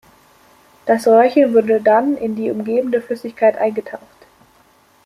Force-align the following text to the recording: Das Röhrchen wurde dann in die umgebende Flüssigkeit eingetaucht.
Das 0.87 1.05
Röhrchen 1.07 1.53
wurde 1.53 1.79
dann 1.79 2.17
in 2.17 2.35
die 2.35 2.49
umgebende 2.49 3.03
Flüssigkeit 3.03 3.55
eingetaucht. 3.55 4.25